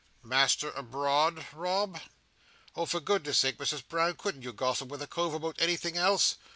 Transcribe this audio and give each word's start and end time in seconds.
"Master 0.23 0.71
abroad, 0.71 1.45
Rob?" 1.53 1.99
"Oh, 2.75 2.87
for 2.87 2.99
goodness' 2.99 3.37
sake, 3.37 3.59
Misses 3.59 3.83
Brown, 3.83 4.15
couldn't 4.15 4.41
you 4.41 4.51
gossip 4.51 4.89
with 4.89 5.03
a 5.03 5.07
cove 5.07 5.35
about 5.35 5.57
anything 5.61 5.95
else?" 5.95 6.37